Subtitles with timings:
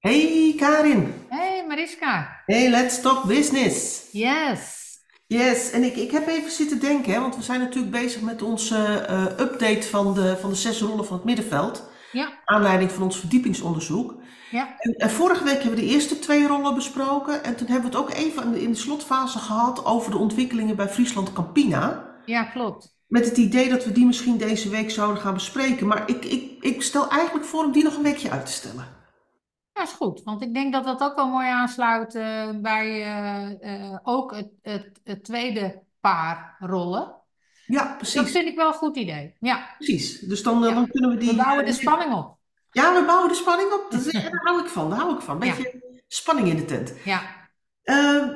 [0.00, 2.42] Hey Karin, Hey Mariska.
[2.46, 4.08] hey let's talk business.
[4.12, 4.74] Yes.
[5.26, 8.42] Yes, en ik, ik heb even zitten denken, hè, want we zijn natuurlijk bezig met
[8.42, 8.76] onze
[9.08, 11.90] eh, update van de, van de zes rollen van het middenveld.
[12.12, 14.14] Ja, Aanleiding van ons verdiepingsonderzoek.
[14.50, 17.44] ja, En, en vorige week hebben we de eerste twee rollen besproken.
[17.44, 20.18] En toen hebben we het ook even in de, in de slotfase gehad over de
[20.18, 22.14] ontwikkelingen bij Friesland Campina.
[22.24, 22.94] ja, klopt.
[23.06, 25.86] Met het idee dat we die misschien deze week zouden gaan bespreken.
[25.86, 28.94] Maar ik, ik, ik stel eigenlijk voor om die nog een weekje uit te stellen.
[29.76, 30.22] Ja, is goed.
[30.24, 34.48] Want ik denk dat dat ook wel mooi aansluit eh, bij eh, eh, ook het,
[34.62, 37.14] het, het tweede paar rollen.
[37.66, 38.30] Ja, Dus dat precies.
[38.38, 39.34] vind ik wel een goed idee.
[39.40, 40.18] Ja, Precies.
[40.18, 40.74] Dus dan, ja.
[40.74, 41.36] dan kunnen we We die.
[41.36, 42.36] bouwen de spanning op.
[42.70, 43.86] Ja, we bouwen de spanning op.
[43.90, 44.90] Dat, daar hou ik van.
[44.90, 45.38] Daar hou ik van.
[45.40, 46.94] Ja, Beetje spanning in de tent.
[47.04, 47.20] ja,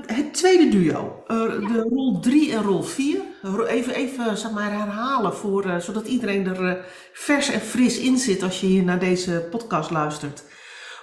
[0.07, 1.23] het tweede duo.
[1.27, 3.21] Ja, de rol 3 en rol 4.
[3.67, 8.61] Even, even zeg maar, herhalen, voor, zodat iedereen er vers en fris in zit als
[8.61, 10.45] je hier naar deze podcast luistert.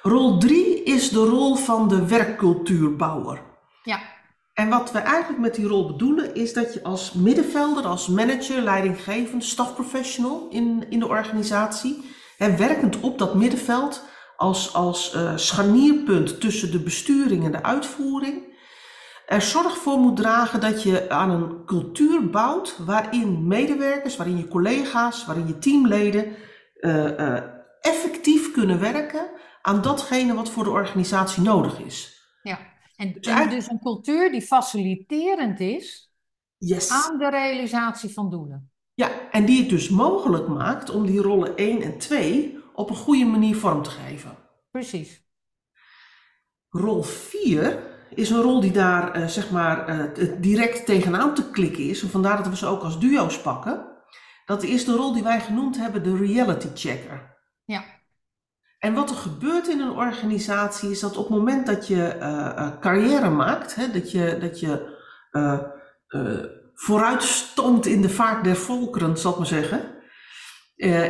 [0.07, 3.41] Rol 3 is de rol van de werkcultuurbouwer.
[3.83, 3.99] ja,
[4.53, 8.61] En wat we eigenlijk met die rol bedoelen, is dat je als middenvelder, als manager,
[8.61, 12.03] leidinggevend, stafprofessional in, in de organisatie,
[12.37, 14.03] en werkend op dat middenveld,
[14.37, 18.55] als, als eh, scharnierpunt tussen de besturing en de uitvoering,
[19.25, 24.47] er zorg voor moet dragen dat je aan een cultuur bouwt waarin medewerkers, waarin je
[24.47, 26.35] collega's, waarin je teamleden
[26.79, 27.43] eh, eh,
[27.81, 29.29] effectief kunnen werken
[29.67, 32.21] aan datgene wat voor de organisatie nodig is.
[32.43, 32.59] ja.
[32.95, 36.11] En, Dus en dus een cultuur die faciliterend is
[36.57, 36.89] yes.
[36.91, 38.71] aan de realisatie van doelen.
[38.93, 42.95] Ja, en die het dus mogelijk maakt om die rollen 1 en 2 op een
[42.95, 44.37] goede manier vorm te geven.
[44.71, 45.25] Precies.
[46.69, 51.83] Rol 4 is een rol die daar eh, zeg maar t- direct tegenaan te klikken
[51.89, 52.01] is.
[52.01, 53.87] En vandaar dat we ze ook als duo's pakken.
[54.45, 57.37] Dat is de rol die wij genoemd hebben de reality checker.
[57.65, 57.83] Ja,
[58.79, 62.47] En wat er gebeurt in een organisatie is dat op het moment dat je eh,
[62.47, 64.95] eh, carrière maakt, hè, dat je, dat je
[65.31, 65.59] eh,
[66.73, 69.95] vooruitstoomt in de vaart der volkeren, zal ik maar zeggen,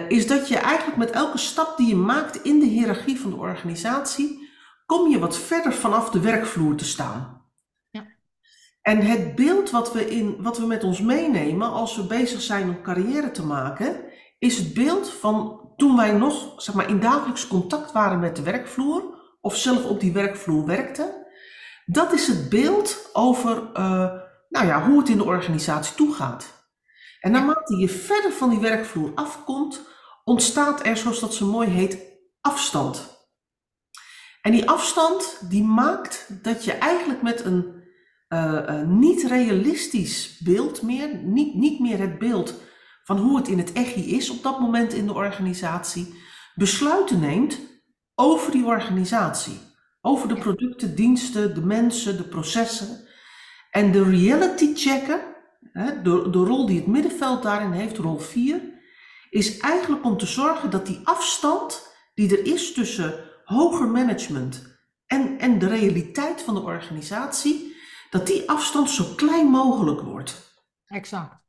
[0.07, 3.37] is dat je eigenlijk met elke stap die je maakt in de hiërarchie van de
[3.37, 4.49] organisatie,
[4.85, 7.45] kom je wat verder vanaf de werkvloer te staan.
[7.89, 8.05] ja,
[8.81, 12.69] En het beeld wat we, in, wat we met ons meenemen als we bezig zijn
[12.69, 14.05] om carrière te maken,
[14.37, 18.41] is het beeld van toen wij nog zeg maar, in dagelijks contact waren met de
[18.41, 21.25] werkvloer, of zelf op die werkvloer werkten.
[21.85, 24.11] Dat is het beeld over eh,
[24.49, 26.55] nou ja, hoe het in de organisatie toegaat.
[27.19, 29.81] En naarmate je verder van die werkvloer afkomt,
[30.23, 31.97] ontstaat er, zoals dat zo mooi heet,
[32.41, 33.15] afstand.
[34.41, 37.75] En die afstand die maakt dat je eigenlijk met een
[38.27, 42.53] eh, eh, niet realistisch beeld meer, niet, niet meer het beeld
[43.07, 46.13] van hoe het in het echi is op dat moment in de organisatie,
[46.55, 47.59] besluiten neemt
[48.15, 49.59] over die organisatie.
[50.01, 53.07] Over de producten, diensten, de mensen, de processen.
[53.71, 55.19] En de reality checker,
[55.71, 58.61] hè, de, de rol die het middenveld daarin heeft, rol 4,
[59.29, 63.13] is eigenlijk om te zorgen dat die afstand die er is tussen
[63.43, 67.75] hoger management en, en de realiteit van de organisatie,
[68.09, 70.61] dat die afstand zo klein mogelijk wordt.
[70.87, 71.46] exact.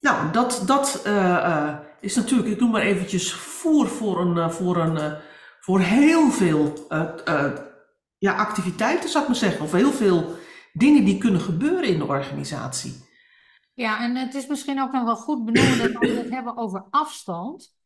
[0.00, 4.50] Nou, dat, dat eh, eh, is natuurlijk, ik noem maar eventjes voer voor, een, eh,
[4.50, 5.18] voor, een,
[5.60, 6.86] voor heel veel
[8.18, 9.64] ja, activiteiten, zou ik maar zeggen.
[9.64, 10.34] Of heel veel
[10.72, 13.08] dingen die kunnen gebeuren in de organisatie.
[13.74, 16.86] Ja, en het is misschien ook nog wel goed benoemen dat we het hebben over
[16.90, 17.76] afstand,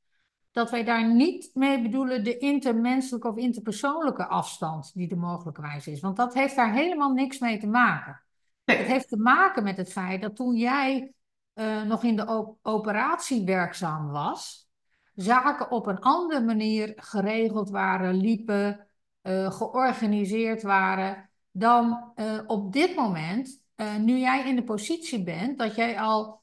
[0.53, 6.01] dat wij daar niet mee bedoelen de intermenselijke of interpersoonlijke afstand die er mogelijkerwijs is.
[6.01, 8.23] Want dat heeft daar helemaal niks mee te maken.
[8.65, 11.15] Het heeft te maken met het feit dat toen jij
[11.55, 14.69] eh, nog in de op- operatie werkzaam was,
[15.15, 18.89] zaken op een andere manier geregeld waren, liepen,
[19.21, 23.63] eh, georganiseerd waren, dan eh, op dit moment,
[23.99, 26.43] nu jij in de positie bent dat jij al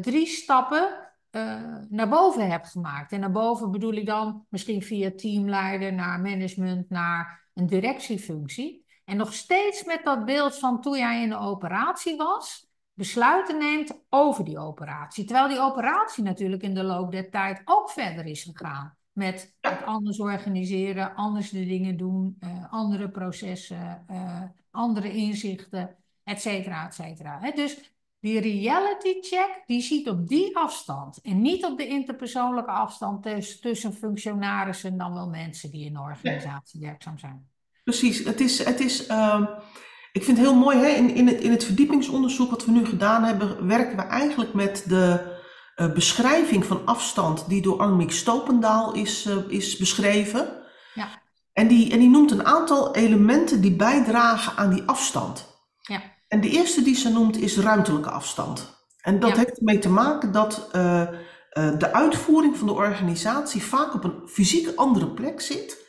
[0.00, 1.10] drie stappen
[1.88, 3.12] naar boven hebt gemaakt.
[3.12, 8.86] En naar boven bedoel ik dan misschien via teamleider naar management, naar een directiefunctie.
[9.04, 12.65] En nog steeds met dat beeld van toen jij in de operatie was,
[12.96, 15.24] besluiten neemt over die operatie.
[15.24, 18.96] Terwijl die operatie natuurlijk in de loop der tijd ook verder is gegaan.
[19.12, 26.40] Met het anders organiseren, anders de dingen doen, eh, andere processen, eh, andere inzichten, et
[26.40, 27.50] cetera, et cetera.
[27.50, 33.22] Dus die reality check, die ziet op die afstand en niet op de interpersoonlijke afstand
[33.22, 37.48] tus- tussen functionarissen en dan wel mensen die in de organisatie werkzaam zijn.
[37.84, 39.44] Precies, het is, het is ehm,
[40.16, 40.86] ik vind het heel mooi, hè?
[40.88, 44.84] In, in, het, in het verdiepingsonderzoek wat we nu gedaan hebben, werken we eigenlijk met
[44.86, 45.20] de
[45.74, 50.48] eh, beschrijving van afstand die door Annemiek Stopendaal is, eh, is beschreven.
[50.94, 51.08] Ja,
[51.52, 55.46] En die, en die noemt een aantal elementen die bijdragen aan die afstand.
[55.80, 56.00] Ja.
[56.28, 58.84] En de eerste die ze noemt is ruimtelijke afstand.
[59.00, 59.36] En dat Ja.
[59.36, 61.06] heeft ermee te maken dat eh,
[61.78, 65.85] de uitvoering van de organisatie vaak op een fysiek andere plek zit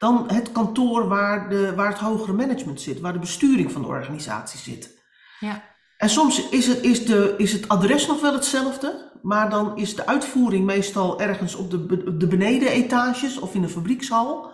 [0.00, 3.88] dan het kantoor waar, de, waar het hogere management zit, waar de besturing van de
[3.88, 4.98] organisatie zit.
[5.40, 5.62] Ja.
[5.96, 9.94] En soms is het, is, de, is het adres nog wel hetzelfde, maar dan is
[9.94, 14.52] de uitvoering meestal ergens op de, de benedenetages of in een fabriekshal.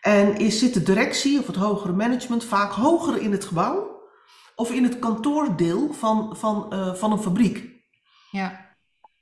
[0.00, 4.00] En is, zit de directie of het hogere management vaak hoger in het gebouw
[4.54, 7.70] of in het kantoordeel van, van, eh, van een fabriek.
[8.30, 8.76] Ja.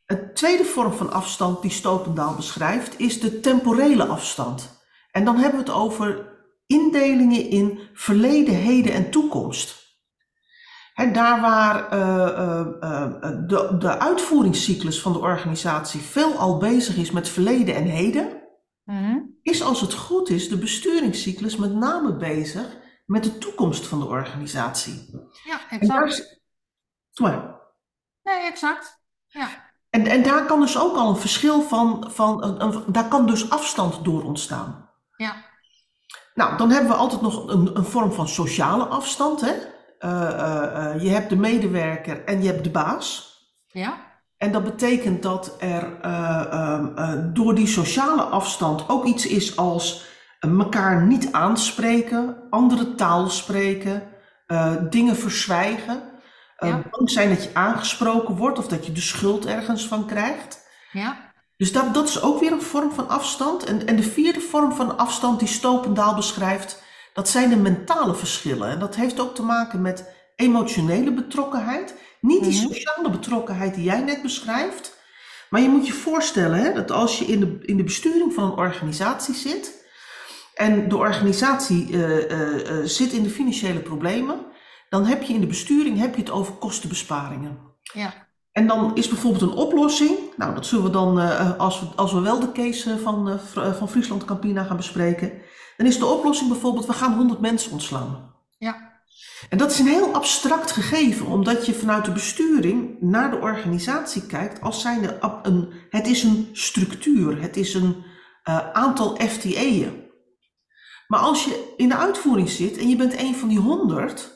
[0.07, 4.76] Een tweede vorm van afstand die Stopendaal beschrijft is de temporele afstand.
[5.17, 6.35] En dan hebben we het over
[6.67, 9.85] indelingen in verleden, heden en toekomst.
[10.95, 13.11] Hè, daar waar eh, eh, eh,
[13.47, 18.45] de, de uitvoeringscyclus van de organisatie veelal bezig is met verleden en heden,
[18.85, 19.19] Mhm.
[19.43, 22.77] is als het goed is de besturingscyclus met name bezig
[23.07, 25.11] met de toekomst van de organisatie.
[25.45, 26.29] Ja, En daar, exact.
[26.31, 26.41] is-
[27.13, 27.61] Doe maar.
[28.23, 29.03] Nee, exact.
[29.27, 29.49] Ja.
[29.91, 33.27] En, en daar kan dus ook al een verschil van, van een, een- daar kan
[33.27, 34.86] dus afstand door ontstaan.
[35.17, 35.35] Ja.
[36.35, 39.41] Nou, dan hebben we altijd nog een, een vorm van sociale afstand.
[39.41, 39.53] Hè?
[39.99, 43.35] Eh, eh, eh, je hebt de medewerker en je hebt de baas.
[43.67, 44.07] Ja.
[44.37, 49.57] En dat betekent dat er eh, ehm, eh, door die sociale afstand ook iets is
[49.57, 50.05] als
[50.41, 54.03] elkaar niet aanspreken, andere taal spreken,
[54.91, 56.03] dingen verzwijgen.
[56.59, 56.83] Ja.
[56.91, 60.67] bang zijn dat je aangesproken wordt of dat je de schuld ergens van krijgt.
[60.93, 61.26] Ja.
[61.57, 63.65] Dus dat, dat is ook weer een vorm van afstand.
[63.65, 66.83] En, en de vierde vorm van afstand die Stopendaal beschrijft,
[67.13, 68.69] dat zijn de mentale verschillen.
[68.71, 71.95] En dat heeft ook te maken met emotionele betrokkenheid.
[72.21, 72.73] Niet die Mhm.
[72.73, 74.95] sociale betrokkenheid die jij net beschrijft.
[75.51, 78.45] Maar je moet je voorstellen hè, dat als je in de, in de besturing van
[78.45, 79.85] een organisatie zit.
[80.55, 84.39] En de organisatie eh, eh, eh, zit in de financiële problemen.
[84.89, 87.59] Dan heb je in de besturing heb je het over kostenbesparingen.
[87.83, 88.29] Ja.
[88.53, 90.19] En dan is bijvoorbeeld een oplossing.
[90.37, 93.29] Nou, dat zullen we dan, eh, als, we, als we wel de case eh, van,
[93.29, 95.33] eh, van Friesland Campina gaan bespreken.
[95.77, 98.35] Dan is de oplossing bijvoorbeeld, we gaan 100 mensen ontslaan.
[98.59, 98.95] Ja.
[99.49, 104.27] En dat is een heel abstract gegeven, omdat je vanuit de besturing naar de organisatie
[104.27, 108.05] kijkt als zijnde een, het is een structuur, het is een
[108.73, 110.05] aantal FTE'en.
[111.07, 114.31] Maar als je in de uitvoering zit en je bent een van die 100,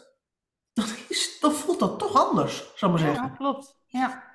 [0.72, 3.28] dan, is, dan voelt dat toch anders, zou ik maar zeggen.
[3.28, 3.74] Ja, klopt.
[3.86, 4.29] Ja.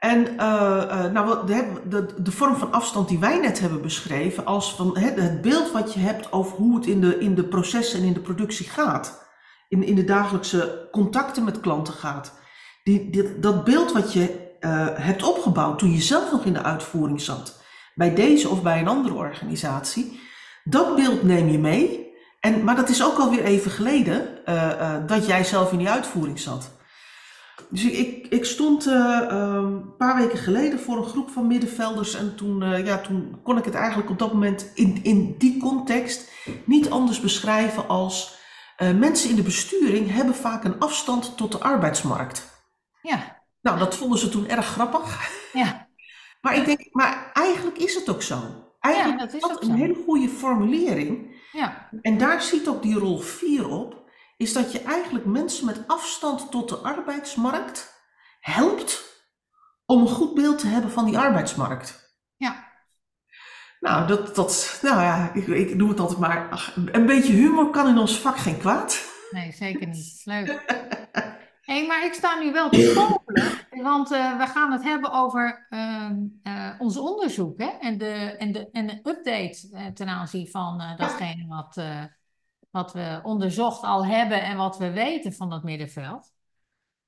[0.00, 4.44] En eh, eh, nou, de, de, de vorm van afstand die wij net hebben beschreven,
[4.44, 7.44] als van hè, het beeld wat je hebt over hoe het in de, in de
[7.44, 9.28] processen en in de productie gaat,
[9.68, 12.32] in, in de dagelijkse contacten met klanten gaat,
[12.84, 17.20] die, dat beeld wat je eh, hebt opgebouwd toen je zelf nog in de uitvoering
[17.20, 17.62] zat,
[17.94, 20.20] bij deze of bij een andere organisatie,
[20.64, 22.08] dat beeld neem je mee.
[22.40, 24.28] En, maar dat is ook alweer even geleden
[25.06, 26.78] dat jij zelf in die uitvoering zat.
[27.68, 31.46] Dus ik, ik, ik stond eh, ehm, een paar weken geleden voor een groep van
[31.46, 35.34] middenvelders en toen, eh, ja, toen kon ik het eigenlijk op dat moment in, in
[35.38, 36.32] die context
[36.64, 38.38] niet anders beschrijven als
[38.76, 42.64] eh, mensen in de besturing hebben vaak een afstand tot de arbeidsmarkt.
[43.02, 43.42] Ja.
[43.60, 45.30] Nou, dat vonden ze toen erg grappig.
[45.52, 45.88] Ja.
[46.40, 48.36] Maar ik denk, maar eigenlijk is het ook zo.
[48.80, 49.74] Eigenlijk dat is dat ook een zo.
[49.74, 51.36] hele goede formulering.
[51.52, 51.88] Ja.
[52.00, 53.99] En daar ziet ook die rol 4 op,
[54.40, 57.94] is dat je eigenlijk mensen met afstand tot de arbeidsmarkt
[58.40, 59.02] helpt
[59.86, 62.18] om een goed beeld te hebben van die arbeidsmarkt.
[62.36, 62.68] Ja.
[63.80, 67.70] Nou, dat, dat, nou ja, ik, ik noem het altijd maar, ach, een beetje humor
[67.70, 69.08] kan in ons vak geen kwaad.
[69.30, 70.20] Nee, zeker niet.
[70.24, 70.62] Leuk.
[71.70, 75.66] Hé, maar ik sta nu wel te popelen, want eh, we gaan het hebben over
[75.68, 76.10] eh,
[76.78, 77.70] ons onderzoek hè?
[77.80, 81.82] En, de, en, de, en de update eh, ten aanzien van datgene wat,
[82.70, 86.32] wat we onderzocht al hebben en wat we weten van dat middenveld.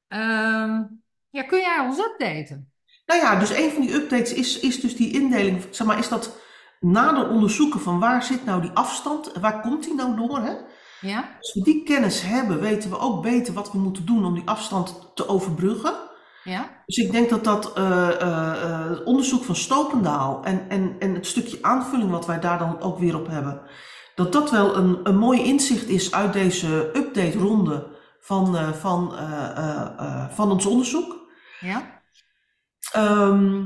[0.08, 0.82] Ehm,
[1.30, 2.72] ja, kun jij ons updaten?
[3.06, 6.08] Nou ja, dus een van die updates is, is dus die indeling, zeg maar, is
[6.08, 6.40] dat
[6.80, 10.54] nader onderzoeken van waar zit nou die afstand, waar komt die nou door, hè?
[11.00, 11.36] Ja?
[11.38, 14.48] Als we die kennis hebben, weten we ook beter wat we moeten doen om die
[14.48, 15.94] afstand te overbruggen.
[16.44, 16.82] Ja?
[16.86, 21.14] Dus ik denk dat dat eh, eh, eh, het onderzoek van Stopendaal en, en, en
[21.14, 23.62] het stukje aanvulling wat wij daar dan ook weer op hebben,
[24.14, 27.86] dat dat wel een, een mooi inzicht is uit deze update-ronde
[28.20, 31.16] van, eh, van, eh, eh, van ons onderzoek.
[31.60, 32.00] Ja?
[32.92, 33.64] Ehm,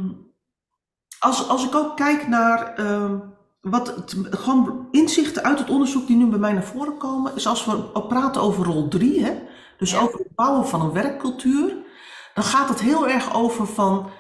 [1.19, 3.19] als, als ik ook kijk naar ehm,
[3.61, 7.47] wat het, gewoon inzichten uit het onderzoek die nu bij mij naar voren komen, is
[7.47, 9.33] als we praten over rol 3, hè,
[9.79, 9.99] dus Ja.
[9.99, 11.77] over het bouwen van een werkcultuur,
[12.35, 14.11] dan gaat het heel erg over van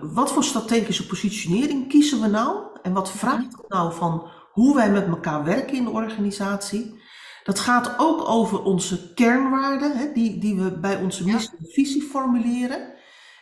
[0.00, 4.90] wat voor strategische positionering kiezen we nou en wat vraagt het nou van hoe wij
[4.90, 7.02] met elkaar werken in de organisatie.
[7.44, 12.02] Dat gaat ook over onze kernwaarden, hè, die, die we bij onze missie en visie
[12.02, 12.92] formuleren.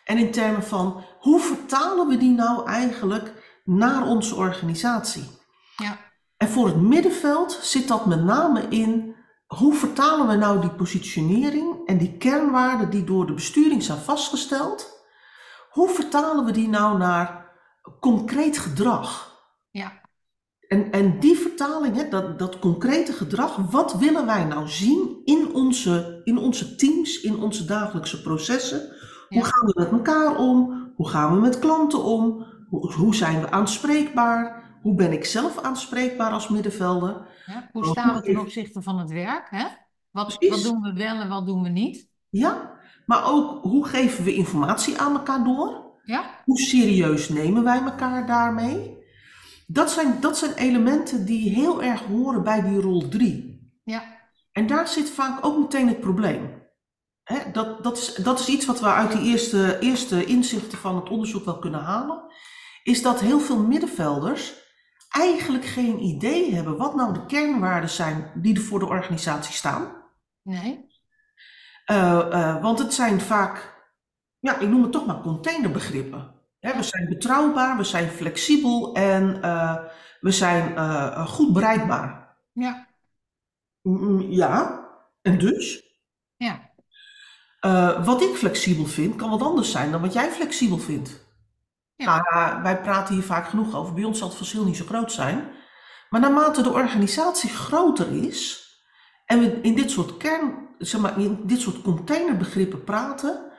[0.05, 3.33] En in termen van hoe vertalen we die nou eigenlijk
[3.65, 5.25] naar onze organisatie?
[5.77, 5.99] Ja.
[6.37, 11.87] En voor het middenveld zit dat met name in hoe vertalen we nou die positionering
[11.87, 15.07] en die kernwaarden die door de besturing zijn vastgesteld,
[15.71, 17.51] hoe vertalen we die nou naar
[18.01, 19.37] concreet gedrag?
[19.71, 20.01] Ja.
[20.69, 25.55] En, en die vertaling, hè, dat, dat concrete gedrag, wat willen wij nou zien in
[25.55, 28.81] onze, in onze teams, in onze dagelijkse processen?
[29.29, 30.87] Hoe gaan we met elkaar om?
[30.97, 32.47] Hoe gaan we met klanten om?
[32.69, 34.69] Hoe, hoe zijn we aanspreekbaar?
[34.83, 37.27] Hoe ben ik zelf aanspreekbaar als middenvelder?
[37.47, 39.47] Ja, hoe staan we ten opzichte van het werk?
[39.51, 39.65] Hè?
[40.11, 42.09] Wat, wat doen we wel en wat doen we niet?
[42.29, 42.73] Ja,
[43.07, 45.87] maar ook hoe geven we informatie aan elkaar door?
[46.05, 48.98] Ja, Hoe serieus nemen wij elkaar daarmee?
[49.71, 53.73] Dat zijn, dat zijn elementen die heel erg horen bij die rol 3.
[53.85, 54.05] ja,
[54.53, 56.63] En daar zit vaak ook meteen het probleem.
[57.23, 60.97] Hè, dat, dat, is, dat is iets wat we uit die eerste, eerste inzichten van
[60.97, 62.23] het onderzoek wel kunnen halen.
[62.83, 64.55] Is dat heel veel middenvelders
[65.09, 69.93] eigenlijk geen idee hebben wat nou de kernwaarden zijn die er voor de organisatie staan.
[70.43, 70.87] nee,
[71.85, 73.87] Eh, eh, want het zijn vaak,
[74.39, 76.38] ja, ik noem het toch maar containerbegrippen.
[76.61, 79.77] Hè, we zijn betrouwbaar, we zijn flexibel en eh,
[80.21, 82.37] we zijn eh, goed bereikbaar.
[82.53, 82.87] ja,
[83.83, 84.85] Mm, Ja,
[85.23, 85.83] en dus?
[86.37, 86.67] ja,
[87.61, 91.27] Eh, wat ik flexibel vind, kan wat anders zijn dan wat jij flexibel vindt.
[91.97, 92.05] Ja.
[92.07, 93.95] Nou, ja, wij praten hier vaak genoeg over.
[93.95, 95.49] Bij ons zal het verschil niet zo groot zijn.
[96.11, 98.67] Maar naarmate de organisatie groter is
[99.27, 103.53] en we in dit soort kern, zeg maar, in dit soort containerbegrippen praten,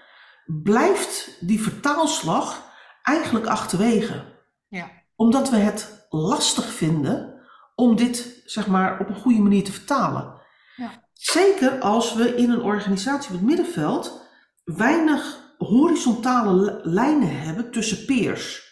[0.45, 2.68] blijft die vertaalslag
[3.15, 4.25] eigenlijk achterwege.
[4.67, 7.41] ja, Omdat we het lastig vinden
[7.75, 10.41] om dit, zeg maar, op een goede manier te vertalen.
[10.75, 11.07] Ja.
[11.13, 14.27] Zeker als we in een organisatie op het middenveld
[14.63, 18.67] weinig horizontale li- lijnen hebben tussen peers.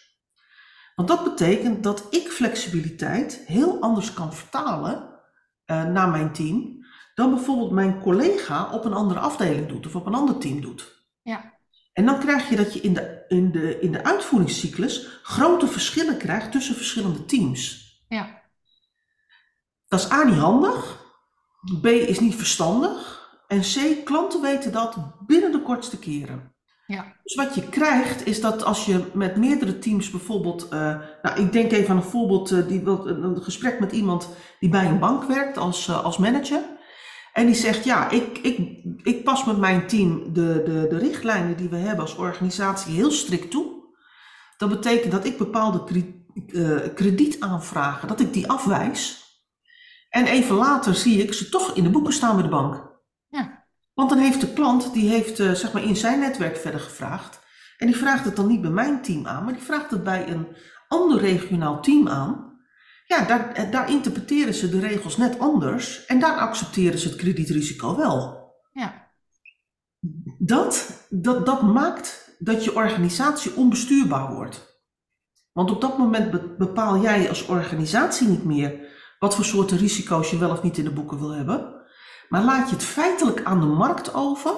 [0.94, 5.08] Want dat betekent dat ik flexibiliteit heel anders kan vertalen
[5.64, 10.06] eh, naar mijn team dan bijvoorbeeld mijn collega op een andere afdeling doet of op
[10.06, 11.06] een ander team doet.
[11.22, 11.57] Ja.
[11.98, 16.16] En dan krijg je dat je in de, in de, in de uitvoeringscyclus grote verschillen
[16.16, 17.86] krijgt tussen verschillende teams.
[18.08, 18.42] ja,
[19.88, 20.98] Dat is A niet handig,
[21.82, 26.54] B is niet verstandig en C klanten weten dat binnen de kortste keren.
[26.86, 31.40] ja, Dus wat je krijgt is dat als je met meerdere teams bijvoorbeeld, eh, nou
[31.40, 34.28] ik denk even aan een voorbeeld, eh, die, wat- een, een gesprek met iemand
[34.60, 36.76] die bij een bank werkt als, eh, als manager.
[37.38, 41.56] En die zegt, ja, ik, ik, ik pas met mijn team de, de, de richtlijnen
[41.56, 43.66] die we hebben als organisatie heel strikt toe.
[44.56, 49.26] Dat betekent dat ik bepaalde kri- eh, kredietaanvragen, dat ik die afwijs.
[50.08, 53.00] En even later zie ik ze toch in de boeken staan bij de bank.
[53.28, 53.66] Ja.
[53.94, 57.40] Want dan heeft de klant, die heeft eh, zeg maar in zijn netwerk verder gevraagd.
[57.76, 60.28] En die vraagt het dan niet bij mijn team aan, maar die vraagt het bij
[60.28, 60.46] een
[60.88, 62.47] ander regionaal team aan.
[63.08, 67.16] Ja, daar, eh, daar interpreteren ze de regels net anders en daar accepteren ze het
[67.16, 68.52] kredietrisico wel.
[68.72, 69.10] ja,
[70.38, 74.82] Dat, dat, dat maakt dat je organisatie onbestuurbaar wordt.
[75.52, 80.30] Want op dat moment be- bepaal jij als organisatie niet meer wat voor soorten risico's
[80.30, 81.82] je wel of niet in de boeken wil hebben.
[82.28, 84.52] Maar laat je het feitelijk aan de markt over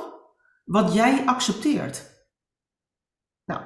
[0.65, 2.09] wat jij accepteert.
[3.45, 3.63] Nou,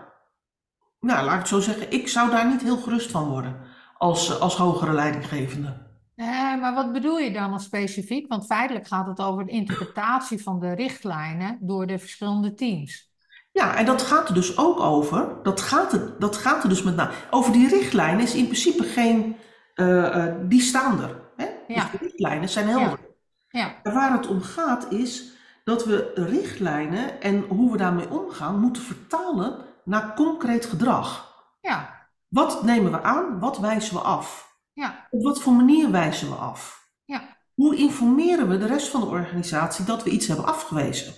[1.00, 3.72] nou, laat ik het zo zeggen, ik zou daar niet heel gerust van worden
[4.04, 5.82] als, als hogere leidinggevende.
[6.16, 8.28] Nee, maar wat bedoel je dan nog specifiek?
[8.28, 13.12] Want feitelijk gaat het over de interpretatie van de richtlijnen door de verschillende teams.
[13.52, 15.42] Ja, en dat gaat er dus ook over.
[15.42, 17.11] Dat gaat er, dat gaat er dus met name.
[17.30, 19.37] Over die richtlijnen is in principe geen.
[19.75, 21.20] eh, eh, die staan er.
[21.37, 21.46] Hè?
[21.66, 21.75] Ja.
[21.75, 22.99] Dus de richtlijnen zijn helder.
[23.49, 25.32] Ja, waar het om gaat is
[25.64, 31.34] dat we richtlijnen en hoe we daarmee omgaan moeten vertalen naar concreet gedrag.
[31.61, 31.93] ja,
[32.34, 33.38] Wat nemen we aan?
[33.38, 34.56] Wat wijzen we af?
[34.72, 36.88] ja, Op wat voor manier wijzen we af?
[37.04, 37.36] ja.
[37.54, 41.14] Hoe informeren we de rest van de organisatie dat we iets hebben afgewezen?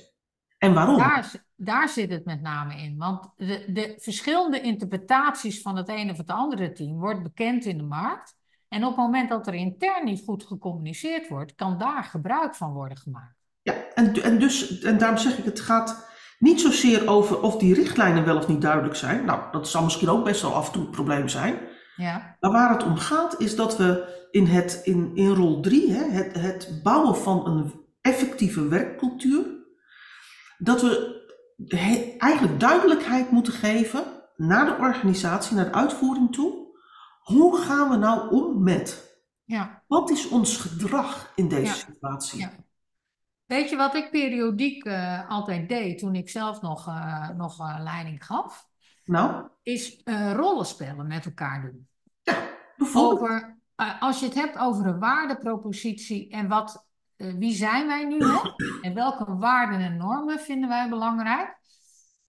[0.58, 0.96] En waarom?
[0.96, 2.96] Daar, daar zit het met name in.
[2.96, 7.76] Want de, de verschillende interpretaties van het ene of het andere team wordt bekend in
[7.76, 8.36] de markt.
[8.68, 12.72] En op het moment dat er intern niet goed gecommuniceerd wordt, kan daar gebruik van
[12.72, 13.36] worden gemaakt.
[13.62, 16.08] Ja, en, en, dus, en daarom zeg ik, het gaat
[16.38, 19.24] niet zozeer over of die richtlijnen wel of niet duidelijk zijn.
[19.24, 21.58] Nou, dat zal misschien ook best wel af en toe het probleem zijn.
[21.96, 25.92] Ja, Maar waar het om gaat is dat we in, het, in, in rol 3,
[25.92, 29.44] hè, het, het bouwen van een effectieve werkcultuur,
[30.58, 31.24] dat we
[31.66, 34.04] he- eigenlijk duidelijkheid moeten geven
[34.36, 36.54] naar de organisatie, naar de uitvoering toe.
[37.20, 39.14] Hoe gaan we nou om met?
[39.44, 42.38] Ja, Wat is ons gedrag in deze ja, situatie?
[42.40, 42.50] ja.
[43.46, 47.76] Weet je wat ik periodiek eh, altijd deed toen ik zelf nog, eh, nog eh,
[47.82, 48.68] leiding gaf?
[49.04, 50.00] Nou, Is
[50.34, 51.88] rollenspellen met elkaar doen.
[52.76, 53.20] bijvoorbeeld.
[53.20, 53.58] Over,
[54.00, 56.86] als je het hebt over een waardepropositie en wat,
[57.16, 58.38] wie zijn wij nu hè?
[58.80, 61.58] En welke waarden en normen vinden wij belangrijk?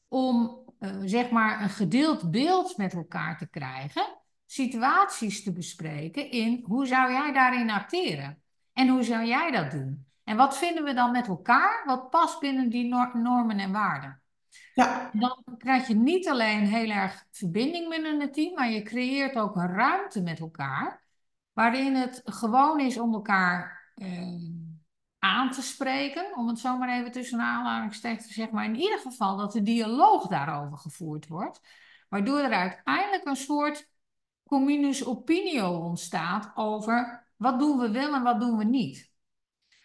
[0.07, 0.65] Om
[1.05, 7.11] zeg maar een gedeeld beeld met elkaar te krijgen, situaties te bespreken in hoe zou
[7.11, 8.41] jij daarin acteren?
[8.73, 10.06] En hoe zou jij dat doen?
[10.27, 14.21] En wat vinden we dan met elkaar wat past binnen die nor- normen en waarden?
[14.73, 19.35] Ja, Dan krijg je niet alleen heel erg verbinding binnen het team, maar je creëert
[19.35, 21.03] ook een ruimte met elkaar,
[21.53, 24.35] waarin het gewoon is om elkaar eh,
[25.19, 28.99] aan te spreken, om het zo maar even tussen aanhalingstekens te zeggen, maar in ieder
[28.99, 31.61] geval dat de dialoog daarover gevoerd wordt,
[32.09, 33.89] waardoor er uiteindelijk een soort
[34.43, 39.15] communis opinio ontstaat over wat doen we wel en wat doen we niet.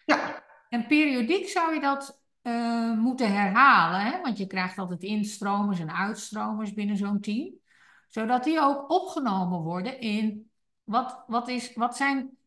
[0.05, 4.21] Ja, En periodiek zou je dat eh, moeten herhalen, hè?
[4.21, 7.53] want je krijgt altijd instromers en uitstromers binnen zo'n team,
[8.07, 10.51] zodat die ook opgenomen worden in
[10.83, 12.37] wat, wat, is, wat, zijn,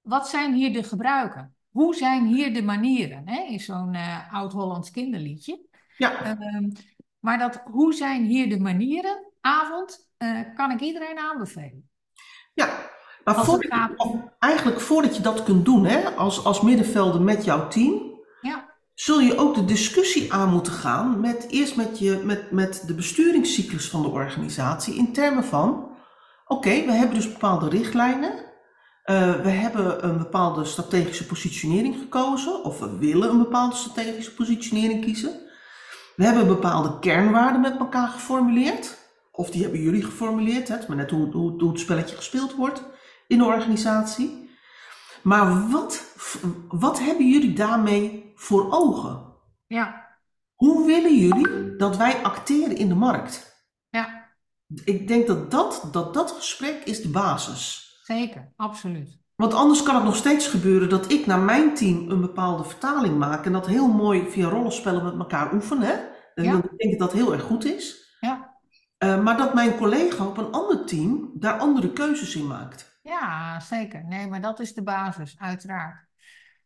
[0.00, 1.54] wat zijn hier de gebruiken?
[1.70, 3.28] Hoe zijn hier de manieren?
[3.28, 3.42] Hè?
[3.42, 5.60] Is zo'n eh, oud-Hollands kinderliedje.
[5.96, 6.70] ja, Ehm,
[7.18, 11.90] maar dat hoe zijn hier de manieren, avond, eh, kan ik iedereen aanbevelen.
[12.54, 12.92] ja.
[13.24, 17.44] Maar Als voordat gaat- eigenlijk voordat je dat kunt doen, hè, als, als middenvelder met
[17.44, 18.64] jouw team, Ja,
[18.94, 22.94] zul je ook de discussie aan moeten gaan met eerst met, je, met, met de
[22.94, 25.88] besturingscyclus van de organisatie in termen van,
[26.46, 28.44] oké, we hebben dus bepaalde richtlijnen,
[29.02, 35.04] eh, we hebben een bepaalde strategische positionering gekozen, of we willen een bepaalde strategische positionering
[35.04, 35.40] kiezen.
[36.16, 38.98] We hebben bepaalde kernwaarden met elkaar geformuleerd,
[39.32, 42.82] of die hebben jullie geformuleerd, hè, maar net hoe, hoe, hoe het spelletje gespeeld wordt
[43.34, 44.50] in de organisatie.
[45.22, 46.02] Maar wat,
[46.68, 49.32] wat hebben jullie daarmee voor ogen?
[49.66, 50.06] ja,
[50.54, 53.62] Hoe willen jullie dat wij acteren in de markt?
[53.90, 54.28] ja,
[54.84, 57.92] Ik denk dat dat, dat, dat gesprek is de basis.
[58.04, 59.22] zeker, absoluut.
[59.36, 63.18] Want anders kan het nog steeds gebeuren dat ik naar mijn team een bepaalde vertaling
[63.18, 65.86] maak en dat heel mooi via rollenspellen met elkaar oefenen.
[65.88, 65.94] hè.
[66.34, 66.50] En Ja.
[66.52, 68.16] dan denk ik dat heel erg goed is.
[68.20, 68.54] Ja.
[68.98, 72.93] Eh, maar dat mijn collega op een ander team daar andere keuzes in maakt.
[73.04, 74.04] Ja, zeker.
[74.04, 76.06] Nee, maar dat is de basis, uiteraard.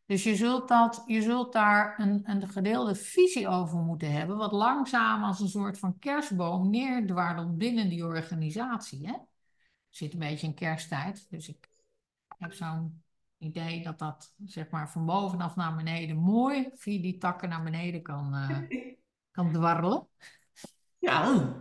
[0.07, 4.53] Dus je zult, dat, je zult daar een, een gedeelde visie over moeten hebben, wat
[4.53, 9.07] langzaam als een soort van kerstboom neerdwarrelt binnen die organisatie.
[9.07, 9.13] Hè?
[9.13, 9.27] Er
[9.91, 11.69] zit een beetje in kersttijd, dus ik
[12.39, 13.03] heb zo'n
[13.39, 18.03] idee dat dat zeg maar van bovenaf naar beneden mooi via die takken naar beneden
[18.03, 18.93] kan, eh,
[19.31, 20.09] kan dwarrelen.
[20.99, 21.53] Ja.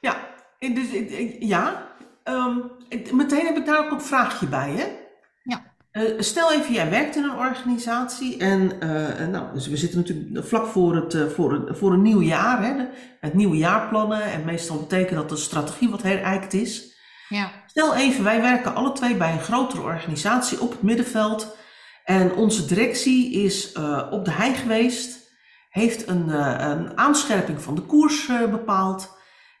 [0.00, 0.90] Ja, dus,
[1.38, 1.92] ja.
[2.24, 2.58] Ehm,
[3.12, 4.86] meteen heb ik daar ook een vraagje bij, hè?
[5.42, 5.74] Ja.
[5.90, 10.46] Eh, stel even, jij werkt in een organisatie en eh, nou, dus we zitten natuurlijk
[10.46, 12.86] vlak voor, het, eh, voor, een, voor een nieuw jaar, hè?
[13.20, 16.92] Het nieuwe jaarplannen en meestal betekent dat de strategie wat herijkt is.
[17.28, 21.56] Ja, Stel even, wij werken alle twee bij een grotere organisatie op het middenveld.
[22.04, 23.72] En onze directie is
[24.10, 25.18] op de hei geweest,
[25.68, 26.28] heeft een,
[26.70, 29.13] een aanscherping van de koers bepaald,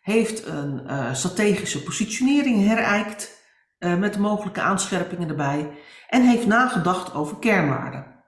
[0.04, 3.42] heeft een eh, strategische positionering herijkt
[3.78, 5.70] eh, met mogelijke aanscherpingen erbij
[6.08, 8.24] en heeft nagedacht over kernwaarden.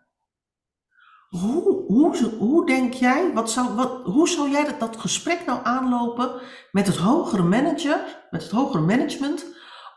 [1.29, 5.61] Hoe, hoe, hoe denk jij, wat zou, wat, hoe zou jij dat, dat gesprek nou
[5.65, 6.41] aanlopen
[6.73, 9.47] met het hogere manager, met het hogere management,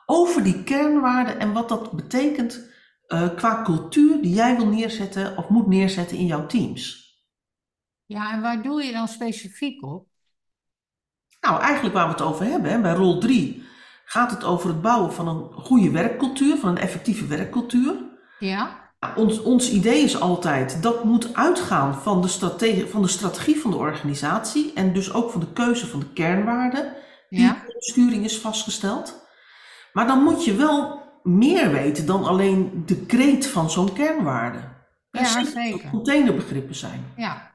[0.06, 2.70] over die kernwaarden en wat dat betekent
[3.08, 7.08] eh, qua cultuur die jij wil neerzetten of moet neerzetten in jouw teams?
[8.06, 10.09] ja, en waar doe je dan specifiek op?
[11.42, 13.68] Nou, eigenlijk waar we het over hebben, hè, bij rol 3
[14.06, 17.96] gaat het over het bouwen van een goede werkcultuur, van een effectieve werkcultuur.
[18.40, 23.08] Ja, Nou, ons, ons idee is altijd dat moet uitgaan van de, strategie, van de
[23.08, 26.94] strategie van de organisatie en dus ook van de keuze van de kernwaarden
[27.30, 29.28] die ja, in de sturing is vastgesteld.
[29.94, 34.60] Maar dan moet je wel meer weten dan alleen de kreet van zo'n kernwaarde.
[35.12, 37.06] Ja, Zeker het containerbegrippen zijn.
[37.16, 37.49] ja.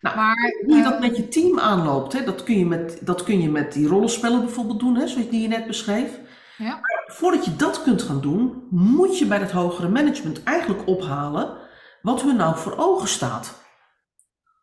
[0.00, 3.06] Nou, Maar, Hoe je dat eh, met je team aanloopt, hè, dat, kun je met,
[3.06, 6.18] dat kun je met die rollenspellen bijvoorbeeld doen, hè, zoals die je net beschreef.
[6.56, 6.70] Ja.
[6.70, 11.56] Maar voordat je dat kunt gaan doen, moet je bij het hogere management eigenlijk ophalen
[12.02, 13.66] wat hun nou voor ogen staat.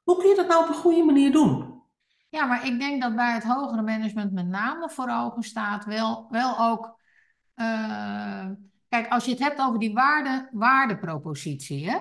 [0.03, 1.83] Hoe kun je dat nou op een goede manier doen?
[2.29, 6.27] Ja, maar ik denk dat bij het hogere management met name voor ogen staat wel,
[6.29, 6.99] wel ook.
[7.55, 8.45] eh,
[8.89, 11.97] kijk, als je het hebt over die waarde, waardepropositie, hè,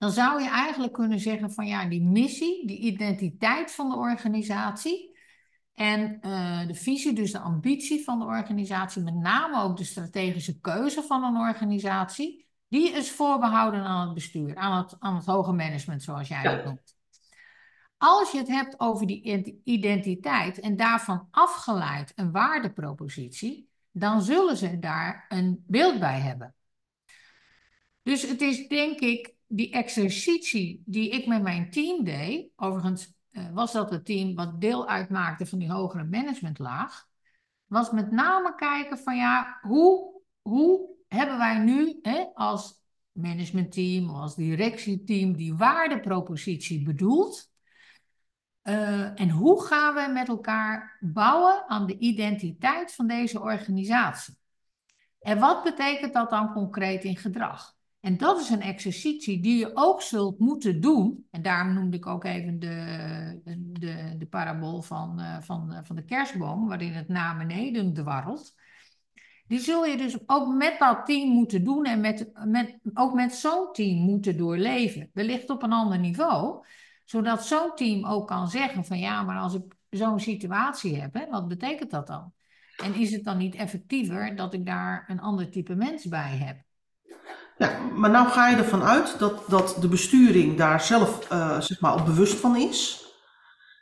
[0.00, 5.16] dan zou je eigenlijk kunnen zeggen van ja, die missie, die identiteit van de organisatie,
[5.74, 10.60] En uh, de visie, dus de ambitie van de organisatie, met name ook de strategische
[10.60, 15.52] keuze van een organisatie, die is voorbehouden aan het bestuur, aan het, aan het hoge
[15.52, 16.96] management, zoals jij dat noemt.
[17.96, 24.78] Als je het hebt over die identiteit en daarvan afgeleid een waardepropositie, dan zullen ze
[24.78, 26.54] daar een beeld bij hebben.
[28.02, 32.50] Dus het is denk ik die exercitie die ik met mijn team deed.
[32.56, 37.08] Overigens uh, was dat het team wat deel uitmaakte van die hogere managementlaag.
[37.66, 42.82] Was met name kijken van ja, hoe, hoe hebben wij nu hè, als
[43.12, 47.50] managementteam als directieteam die waardepropositie bedoeld?
[48.62, 54.38] Uh, en hoe gaan we met elkaar bouwen aan de identiteit van deze organisatie?
[55.20, 57.78] En wat betekent dat dan concreet in gedrag?
[58.00, 61.26] En dat is een exercitie die je ook zult moeten doen.
[61.30, 66.04] En daarom noemde ik ook even de, de, de parabool van, uh, van, van de
[66.04, 68.54] kerstboom, waarin het naar beneden dwarrelt.
[69.46, 73.34] Die zul je dus ook met dat team moeten doen en met, met, ook met
[73.34, 75.10] zo'n team moeten doorleven.
[75.12, 76.64] Wellicht op een ander niveau,
[77.04, 81.48] zodat zo'n team ook kan zeggen van ja, maar als ik zo'n situatie heb, wat
[81.48, 82.32] betekent dat dan?
[82.76, 86.68] En is het dan niet effectiever dat ik daar een ander type mens bij heb?
[87.60, 91.80] Ja, maar nou ga je ervan uit dat, dat de besturing daar zelf uh, zeg
[91.80, 93.04] maar, op bewust van is.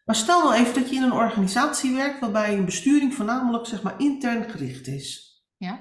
[0.04, 3.82] Maar stel nou even dat je in een organisatie werkt waarbij een besturing voornamelijk zeg
[3.82, 5.42] maar, intern gericht is.
[5.56, 5.80] Ja.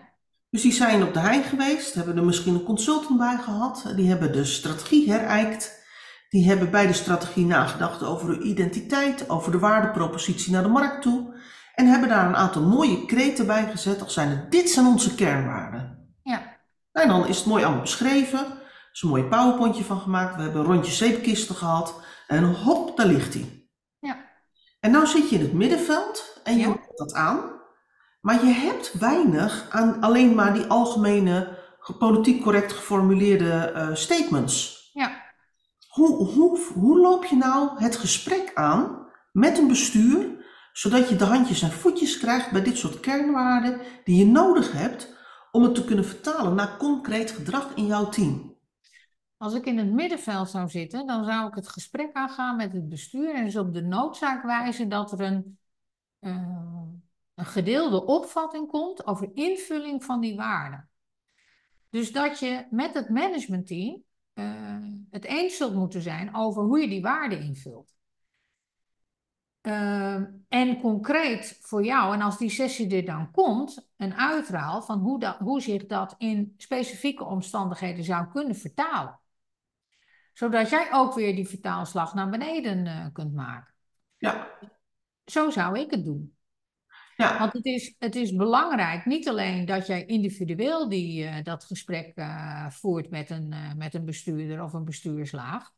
[0.49, 4.09] Dus die zijn op de hei geweest, hebben er misschien een consultant bij gehad, die
[4.09, 5.85] hebben de strategie herijkt,
[6.29, 11.01] die hebben bij de strategie nagedacht over de identiteit, over de waardepropositie naar de markt
[11.01, 11.35] toe
[11.75, 15.86] en hebben daar een aantal mooie kreten bij gezet als zijn dit zijn onze kernwaarden.
[17.01, 18.39] En dan is het mooi allemaal beschreven.
[18.39, 20.35] Er is een mooi powerpointje van gemaakt.
[20.35, 22.01] We hebben een rondje zeepkisten gehad.
[22.27, 23.67] En hop, daar ligt hij.
[23.99, 24.17] Ja.
[24.79, 26.67] En nou zit je in het middenveld en je Ja.
[26.67, 27.39] hebt dat aan.
[28.21, 34.89] Maar je hebt weinig aan alleen maar die algemene, ge- politiek correct geformuleerde eh, statements.
[34.93, 35.25] Ja.
[35.87, 41.25] Hoe, hoe, hoe loop je nou het gesprek aan met een bestuur, zodat je de
[41.25, 45.15] handjes en voetjes krijgt bij dit soort kernwaarden die je nodig hebt
[45.57, 48.55] om het te kunnen vertalen naar concreet gedrag in jouw team?
[49.37, 52.89] Als ik in het middenveld zou zitten, dan zou ik het gesprek aangaan met het
[52.89, 55.59] bestuur en dus op de noodzaak wijzen dat er een,
[56.19, 56.81] eh,
[57.35, 60.89] een gedeelde opvatting komt over invulling van die waarden.
[61.89, 64.77] Dus dat je met het managementteam eh,
[65.09, 67.96] het eens zult moeten zijn over hoe je die waarden invult.
[69.67, 74.99] Ehm, en concreet voor jou, en als die sessie er dan komt, een uitraal van
[74.99, 79.19] hoe, dat, hoe zich dat in specifieke omstandigheden zou kunnen vertalen.
[80.33, 83.73] Zodat jij ook weer die vertaalslag naar beneden eh, kunt maken.
[84.17, 84.47] Ja,
[85.25, 86.35] Zo zou ik het doen.
[87.15, 91.63] ja, Want het is, het is belangrijk, niet alleen dat jij individueel die, eh, dat
[91.63, 95.71] gesprek eh, voert met een, met een bestuurder of een bestuurslaag,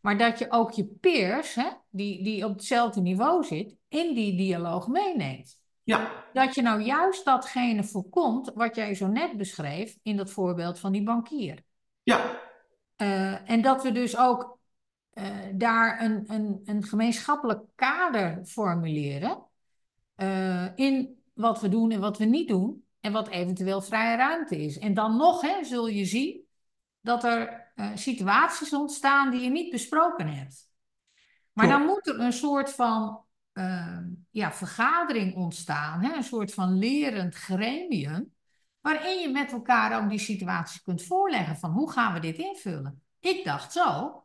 [0.00, 4.36] maar dat je ook je peers, hè, die, die op hetzelfde niveau zit, in die
[4.36, 5.60] dialoog meeneemt.
[5.82, 10.78] ja, Dat je nou juist datgene voorkomt wat jij zo net beschreef in dat voorbeeld
[10.78, 11.62] van die bankier.
[12.02, 12.46] ja,
[12.96, 14.58] Eh, en dat we dus ook
[15.10, 19.46] eh, daar een, een, een gemeenschappelijk kader formuleren
[20.14, 24.56] eh, in wat we doen en wat we niet doen en wat eventueel vrije ruimte
[24.56, 24.78] is.
[24.78, 26.46] En dan nog hè, zul je zien
[27.00, 30.70] dat er eh, situaties ontstaan die je niet besproken hebt.
[31.52, 31.80] Maar Klopt.
[31.80, 33.98] dan moet er een soort van eh,
[34.30, 38.34] ja, vergadering ontstaan, hè, een soort van lerend gremium,
[38.80, 43.02] waarin je met elkaar ook die situaties kunt voorleggen van hoe gaan we dit invullen.
[43.20, 44.24] Ik dacht zo,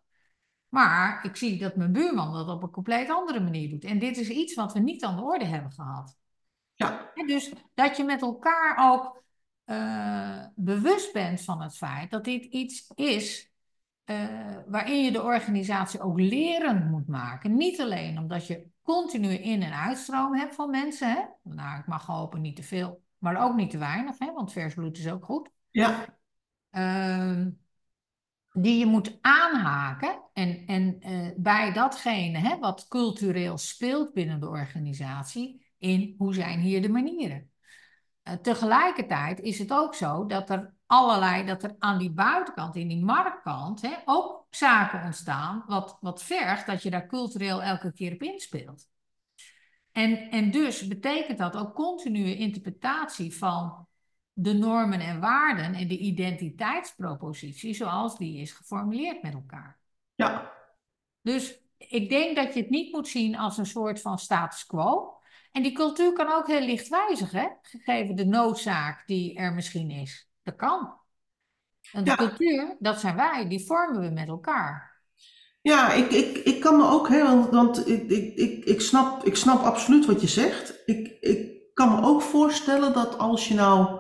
[0.69, 3.83] maar ik zie dat mijn buurman dat op een compleet andere manier doet.
[3.83, 6.17] En dit is iets wat we niet aan de orde hebben gehad.
[6.73, 9.23] ja, dus dat je met elkaar ook
[9.63, 10.33] eh,
[10.63, 13.52] bewust bent van het feit dat dit iets is
[14.04, 17.56] eh, waarin je de organisatie ook lerend moet maken.
[17.56, 21.08] Niet alleen omdat je continu in- en uitstroom hebt van mensen.
[21.12, 21.21] Hè?
[21.43, 24.32] Nou, ik mag hopen niet te veel, maar ook niet te weinig, hè?
[24.34, 25.49] want vers bloed is ook goed.
[25.69, 26.06] ja,
[26.69, 27.49] Ehm,
[28.52, 34.47] die je moet aanhaken en, en eh, bij datgene hè, wat cultureel speelt binnen de
[34.49, 37.52] organisatie, in hoe zijn hier de manieren.
[38.23, 42.88] Eh, tegelijkertijd is het ook zo dat er allerlei, dat er aan die buitenkant, in
[42.88, 48.13] die marktkant, hè, ook zaken ontstaan, wat, wat vergt dat je daar cultureel elke keer
[48.13, 48.89] op inspeelt.
[49.91, 53.88] En, en dus betekent dat ook continue interpretatie van
[54.33, 59.79] de normen en waarden en de identiteitspropositie zoals die is geformuleerd met elkaar.
[60.15, 60.51] ja,
[61.21, 65.17] Dus ik denk dat je het niet moet zien als een soort van status quo,
[65.53, 67.47] En die cultuur kan ook heel licht wijzigen, hè?
[67.61, 70.29] gegeven de noodzaak die er misschien is.
[70.43, 71.01] Dat kan.
[71.91, 75.01] En de Ja, cultuur, dat zijn wij, die vormen we met elkaar.
[75.61, 79.23] ja ik, ik, ik kan me ook, hè, want, want ik, ik, ik, ik, snap,
[79.25, 80.81] ik snap absoluut wat je zegt.
[80.85, 83.99] Ik, ik kan me ook voorstellen dat als je nou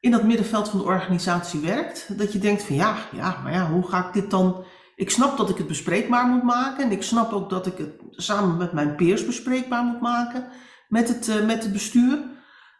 [0.00, 3.70] in dat middenveld van de organisatie werkt, dat je denkt van ja, ja, maar ja,
[3.70, 4.64] hoe ga ik dit dan...
[4.96, 7.92] Ik snap dat ik het bespreekbaar moet maken en ik snap ook dat ik het
[8.10, 10.48] samen met mijn peers bespreekbaar moet maken
[10.90, 12.18] met het, eh, met het bestuur.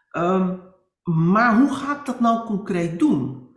[0.09, 0.55] Ehm,
[1.03, 3.49] maar hoe ga ik dat nou concreet doen?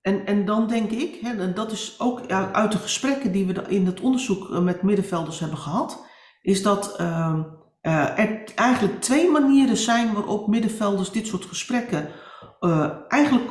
[0.00, 3.64] En, en dan denk ik, hè, en dat is ook uit de gesprekken die we
[3.68, 6.06] in het onderzoek eh, met middenvelders hebben gehad,
[6.42, 7.42] is dat ehm,
[7.80, 12.08] eh, er eigenlijk twee manieren zijn waarop middenvelders dit soort gesprekken
[13.08, 13.50] eigenlijk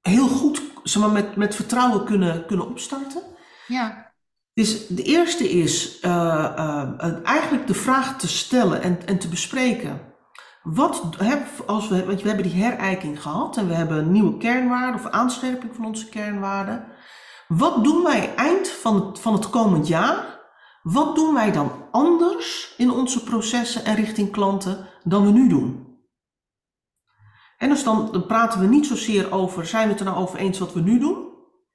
[0.00, 3.22] heel goed zeg maar, met, met vertrouwen kunnen, kunnen opstarten.
[3.66, 4.11] Ja,
[4.54, 10.00] Dus de eerste is eh, eh, eigenlijk de vraag te stellen en, en te bespreken.
[10.62, 15.00] Wat hebben als we, want we hebben die herijking gehad en we hebben nieuwe kernwaarden
[15.00, 16.84] of aanscherping van onze kernwaarden.
[17.48, 20.40] Wat doen wij eind van het, van het komend jaar?
[20.82, 25.82] Wat doen wij dan anders in onze processen en richting klanten dan we nu doen?
[27.58, 30.38] En dus dan, dan praten we niet zozeer over, zijn we het er nou over
[30.38, 31.30] eens wat we nu doen?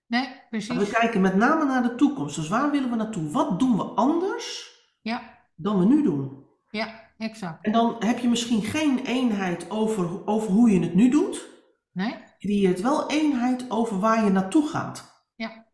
[0.08, 2.36] nee, Maar we kijken met name naar de toekomst.
[2.36, 3.32] Dus waar willen we naartoe?
[3.32, 5.22] Wat doen we anders Ja,
[5.56, 6.46] dan we nu doen?
[6.70, 7.66] ja, exact.
[7.66, 11.46] En dan heb je misschien geen eenheid over, over hoe je het nu doet.
[11.94, 12.10] Nee?
[12.10, 15.26] Je creëert wel eenheid over waar je naartoe gaat.
[15.36, 15.66] Ja.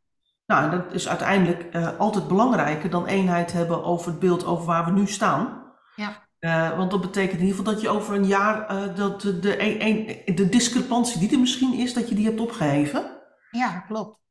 [0.45, 4.65] Nou, en dat is uiteindelijk eh, altijd belangrijker dan eenheid hebben over het beeld over
[4.65, 5.62] waar we nu staan.
[5.95, 9.21] Ja, Eh, want dat betekent in ieder geval dat je over een jaar eh, dat
[9.21, 13.21] de, de, een- de discrepantie die er misschien is, dat je die hebt opgeheven.
[13.51, 14.21] ja, klopt.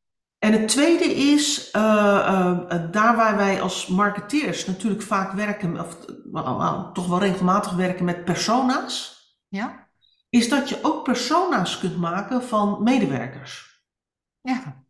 [0.42, 5.80] En het tweede is, eh, eh, eh, daar waar wij als marketeers natuurlijk vaak werken,
[5.80, 5.96] of
[6.92, 9.88] toch wel regelmatig werken met persona's, Ja,
[10.28, 13.82] is dat je ook persona's kunt maken van medewerkers.
[14.40, 14.80] ja.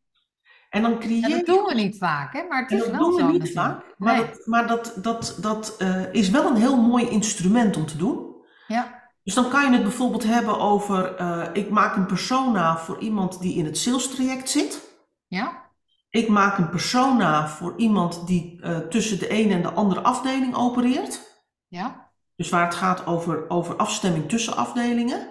[0.71, 2.43] En dan creëer dat je, doen we niet vaak, hè?
[2.49, 4.27] Maar het en is dat wel doen we zo niet vaak, maar, Nee.
[4.27, 8.35] dat, maar dat, dat, dat eh, is wel een heel mooi instrument om te doen.
[8.67, 11.21] Ja, Dus dan kan je het bijvoorbeeld hebben over,
[11.57, 14.92] ik maak een persona voor iemand die in het sales traject zit.
[15.37, 15.71] Ja,
[16.11, 20.55] Ik maak een persona voor iemand die eh, tussen de ene en de andere afdeling
[20.55, 21.21] opereert.
[21.69, 25.29] ja, Dus waar het gaat over, over afstemming tussen afdelingen.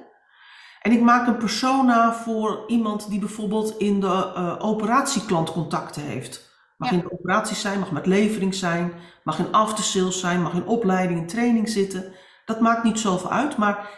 [0.81, 6.49] En ik maak een persona voor iemand die bijvoorbeeld in de eh operatieklant contacten heeft.
[6.77, 6.95] Mag Ja.
[6.97, 11.19] in de operaties zijn, mag met levering zijn, mag in aftersales zijn, mag in opleiding
[11.19, 12.13] en training zitten.
[12.45, 13.89] Dat maakt niet zoveel uit, maar,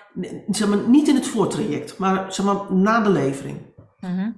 [0.50, 3.62] zeg maar niet in het voortraject, maar, zeg maar na de levering.
[4.00, 4.32] mhm,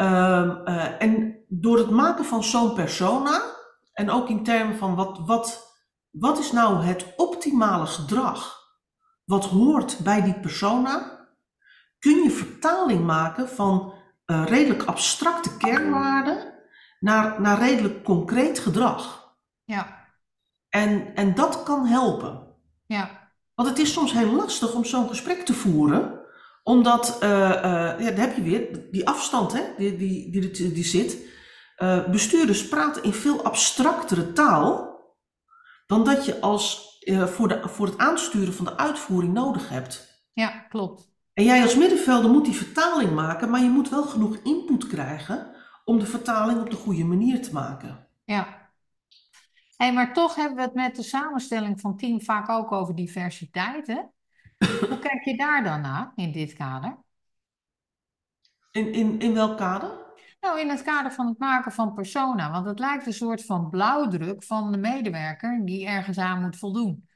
[0.00, 3.42] Ehm, eh, en door het maken van zo'n persona,
[3.92, 5.74] en ook in termen van wat, wat,
[6.10, 8.68] wat is nou het optimale gedrag,
[9.24, 11.26] wat hoort bij die persona,
[11.98, 16.54] kun je vertaling maken van eh, redelijk abstracte kernwaarden
[17.00, 19.34] naar, naar redelijk concreet gedrag.
[19.64, 20.06] ja,
[20.68, 22.56] En, en dat kan helpen.
[22.86, 26.19] ja, Want het is soms heel lastig om zo'n gesprek te voeren,
[26.62, 30.84] omdat, eh, eh, ja, daar heb je weer die afstand hè, die, die, die, die,
[30.84, 31.28] zit.
[31.76, 34.88] Eh, bestuurders praten in veel abstractere taal
[35.86, 40.24] dan dat je als, voor, de, voor het aansturen van de uitvoering nodig hebt.
[40.32, 41.08] ja, klopt.
[41.34, 45.54] En jij als middenvelder moet die vertaling maken, maar je moet wel genoeg input krijgen
[45.84, 48.08] om de vertaling op de goede manier te maken.
[48.24, 48.70] Ja.
[49.76, 53.86] Hey, maar toch hebben we het met de samenstelling van team vaak ook over diversiteit,
[53.86, 54.00] hè?
[54.88, 56.98] Hoe kijk je daar dan naar in dit kader?
[58.70, 59.90] In, in, in welk kader?
[60.40, 63.70] Nou, in het kader van het maken van persona, want het lijkt een soort van
[63.70, 67.08] blauwdruk van de medewerker die ergens aan moet voldoen.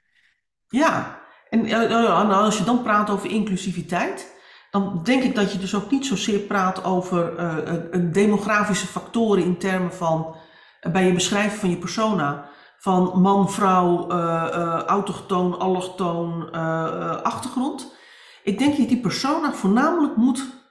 [0.69, 4.35] Ja, en eh, eh, als je dan praat over inclusiviteit,
[4.75, 9.59] dan denk ik dat je dus ook niet zozeer praat over eh, demografische factoren in
[9.59, 10.37] termen van,
[10.81, 12.49] eh, bij je beschrijven van je persona,
[12.85, 17.95] van man, vrouw, eh, eh, autochtoon, allochtoon, eh, achtergrond.
[18.43, 20.63] Ik denk dat je die persona voornamelijk moet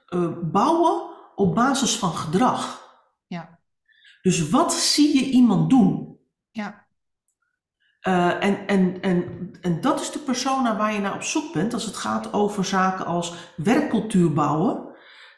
[0.42, 1.02] bouwen
[1.34, 2.88] op basis van gedrag.
[3.26, 3.58] Ja,
[4.22, 6.18] Dus wat zie je iemand doen?
[6.50, 6.86] ja,
[8.40, 11.84] en, en, en, en dat is de persona waar je naar op zoek bent als
[11.84, 14.88] het gaat over zaken als werkcultuur bouwen.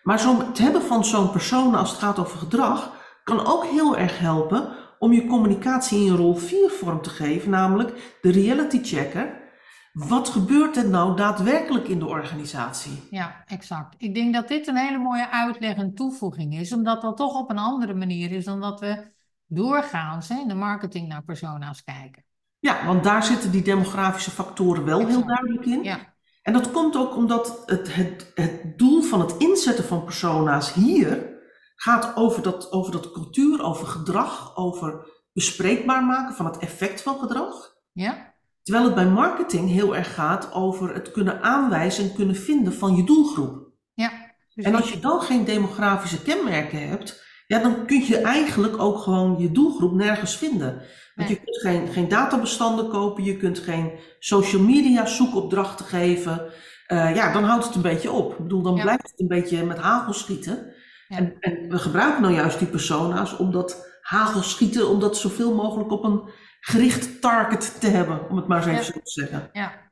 [0.03, 2.91] Maar zo, het hebben van zo'n persona als het gaat over gedrag
[3.25, 8.17] kan ook heel erg helpen om je communicatie in rol 4 vorm te geven, namelijk
[8.21, 9.45] de reality checker.
[9.93, 13.03] Wat gebeurt er nou daadwerkelijk in de organisatie?
[13.11, 13.95] ja, exact.
[13.99, 17.51] Ik denk dat dit een hele mooie uitleg en toevoeging is, omdat dat toch op
[17.51, 19.15] een andere manier is dan dat we
[19.47, 22.25] doorgaans hè, in de marketing naar persona's kijken.
[22.59, 25.83] Ja, want daar zitten die demografische factoren wel heel duidelijk in.
[25.83, 25.99] Ja,
[26.43, 31.36] En dat komt ook omdat het, het, het doel van het inzetten van persona's hier
[31.77, 37.19] gaat over dat, over dat cultuur, over gedrag, over bespreekbaar maken van het effect van
[37.19, 37.75] gedrag.
[37.93, 42.73] ja, Terwijl het bij marketing heel erg gaat over het kunnen aanwijzen en kunnen vinden
[42.75, 43.69] van je doelgroep.
[43.95, 44.25] ja.
[44.55, 48.99] Dus En als je dan geen demografische kenmerken hebt, ja, dan kun je eigenlijk ook
[48.99, 50.75] gewoon je doelgroep nergens vinden.
[51.15, 51.39] Want Nee.
[51.39, 56.53] je kunt geen, geen databestanden kopen, je kunt geen social media zoekopdrachten geven.
[56.87, 58.31] Eh, ja, dan houdt het een beetje op.
[58.33, 58.83] Ik bedoel, dan Ja.
[58.83, 60.73] blijft het een beetje met hagel schieten.
[61.09, 61.17] Ja.
[61.17, 65.55] En, en we gebruiken nou juist die persona's om dat hagel schieten, om dat zoveel
[65.55, 66.29] mogelijk op een
[66.61, 68.93] gericht target te hebben, om het maar eens even Ja.
[68.93, 69.51] zo te zeggen.
[69.53, 69.85] ja,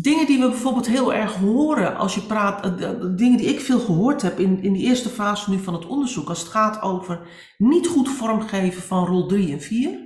[0.00, 3.78] Dingen die we bijvoorbeeld heel erg horen als je praat, eh, dingen die ik veel
[3.78, 7.20] gehoord heb in, in die eerste fase nu van het onderzoek, als het gaat over
[7.58, 9.98] niet goed vormgeven van rol 3 en 4,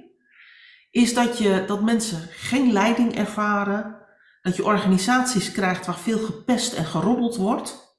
[0.91, 3.97] is dat, je, dat mensen geen leiding ervaren,
[4.43, 7.90] dat je organisaties krijgt waar veel gepest en geroddeld wordt,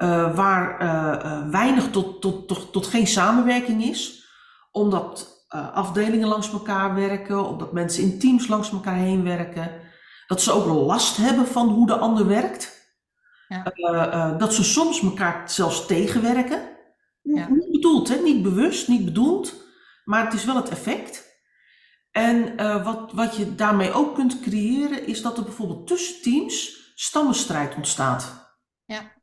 [0.00, 4.28] eh, waar eh, eh, weinig tot, tot, tot, tot geen samenwerking is,
[4.70, 5.38] omdat
[5.72, 9.70] afdelingen langs elkaar werken, omdat mensen in teams langs elkaar heen werken.
[10.26, 12.92] Dat ze ook last hebben van hoe de ander werkt.
[13.48, 14.34] Ja.
[14.38, 16.62] Dat ze soms elkaar zelfs tegenwerken.
[17.22, 17.48] Ja.
[17.48, 18.16] Niet bedoeld, hè?
[18.16, 19.54] niet bewust, niet bedoeld.
[20.04, 21.42] Maar het is wel het effect.
[22.10, 27.74] En wat, wat je daarmee ook kunt creëren, is dat er bijvoorbeeld tussen teams stammenstrijd
[27.74, 28.54] ontstaat.
[28.86, 29.19] Het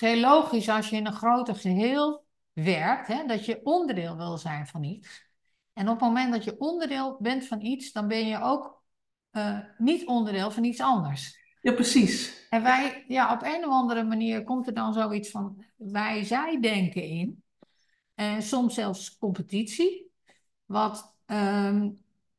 [0.00, 4.38] is heel logisch als je in een groter geheel werkt, hè, dat je onderdeel wil
[4.38, 5.26] zijn van iets.
[5.72, 8.82] En op het moment dat je onderdeel bent van iets, dan ben je ook
[9.30, 11.38] eh, niet onderdeel van iets anders.
[11.60, 12.46] Ja, precies.
[12.50, 17.02] En wij, ja, op een of andere manier komt er dan zoiets van wij-zij denken
[17.02, 17.42] in.
[18.14, 20.10] En soms zelfs competitie,
[20.64, 21.90] wat, ehm,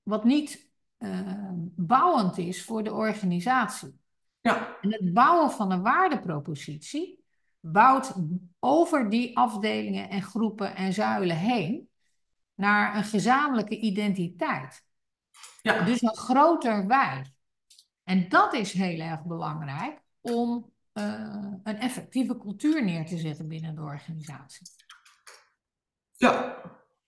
[0.04, 0.68] wat niet
[0.98, 4.00] ehm, bouwend is voor de organisatie.
[4.42, 7.19] Ja, En het bouwen van een waardepropositie
[7.60, 8.14] bouwt
[8.60, 11.90] over die afdelingen en groepen en zuilen heen
[12.56, 14.86] naar een gezamenlijke identiteit.
[15.62, 15.82] ja.
[15.82, 17.34] Dus een groter wij.
[18.04, 23.76] En dat is heel erg belangrijk om eh, een effectieve cultuur neer te zetten binnen
[23.76, 24.68] de organisatie.
[26.18, 26.62] Ja,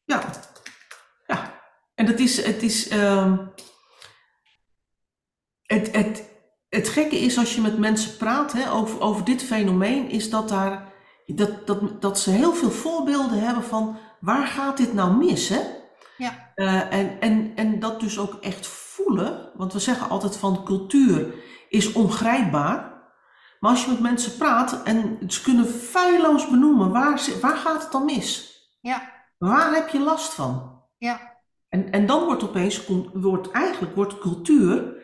[0.05, 0.31] ja,
[1.27, 1.61] ja.
[1.95, 3.47] En het is, het is, ehm,
[5.61, 6.30] het, het,
[6.71, 10.49] het gekke is als je met mensen praat hè, over, over dit fenomeen, is dat,
[10.49, 10.93] daar,
[11.25, 15.59] dat, dat, dat ze heel veel voorbeelden hebben van waar gaat dit nou mis, hè?
[16.17, 20.63] Ja, Eh, en, en, en dat dus ook echt voelen, want we zeggen altijd van
[20.63, 21.33] cultuur
[21.69, 22.89] is ongrijpbaar.
[23.59, 27.91] Maar als je met mensen praat en ze kunnen feilloos benoemen, waar, waar gaat het
[27.91, 28.49] dan mis?
[28.81, 30.81] ja, Waar heb je last van?
[30.97, 35.00] ja, En, en dan wordt opeens, wordt, eigenlijk wordt cultuur,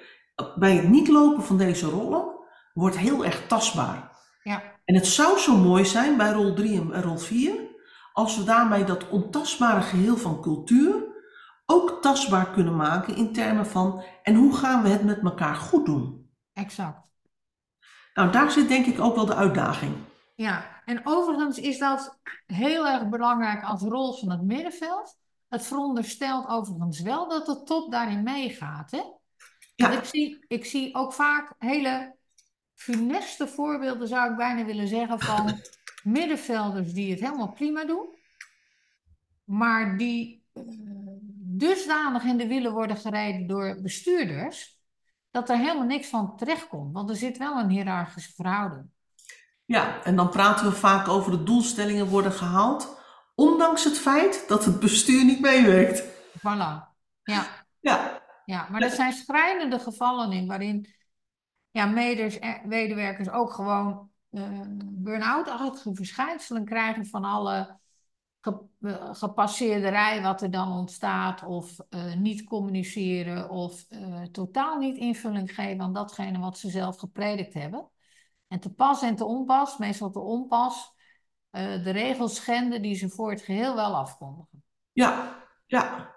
[0.56, 2.26] bij het niet lopen van deze rollen,
[2.74, 4.12] wordt heel erg tastbaar.
[4.44, 7.54] ja, En het zou zo mooi zijn bij rol 3 en rol 4,
[8.14, 11.16] als we daarmee dat ontastbare geheel van cultuur
[11.66, 15.86] ook tastbaar kunnen maken in termen van, en hoe gaan we het met elkaar goed
[15.86, 16.30] doen?
[16.54, 17.06] exact.
[18.14, 19.96] Nou, daar zit denk ik ook wel de uitdaging.
[20.36, 25.18] Ja, en overigens is dat heel erg belangrijk als rol van het middenveld.
[25.48, 28.92] Het veronderstelt overigens wel dat de top daarin meegaat.
[28.92, 29.02] Hè?
[29.78, 29.92] Ja.
[29.92, 32.16] Ik, zie, ik zie ook vaak hele
[32.74, 35.60] funeste voorbeelden, zou ik bijna willen zeggen, van
[36.04, 38.16] middenvelders die het helemaal prima doen,
[39.44, 40.64] maar die eh,
[41.58, 44.80] dusdanig in de wielen worden gereden door bestuurders,
[45.32, 46.94] dat er helemaal niks van terechtkomt.
[46.94, 48.86] Want er zit wel een hiërarchische verhouding.
[49.66, 52.98] Ja, en dan praten we vaak over de doelstellingen worden gehaald,
[53.36, 56.04] ondanks het feit dat het bestuur niet meewerkt.
[56.38, 56.96] Voilà.
[57.24, 57.48] Ja,
[57.80, 58.17] Ja,
[58.48, 60.88] ja, maar er zijn schrijnende gevallen in waarin
[61.72, 67.80] ja, meders medewerkers ook gewoon eh burn-out-achtige verschijnselen krijgen van alle
[68.40, 73.86] eh, gepasseerde rij wat er dan ontstaat, of eh, niet communiceren, of
[74.32, 77.90] totaal niet invulling geven aan datgene wat ze zelf gepredikt hebben.
[78.48, 80.96] En te pas en te onpas, meestal te onpas,
[81.52, 84.64] de regels schenden die ze voor het geheel wel afkondigen.
[84.92, 86.16] ja, ja.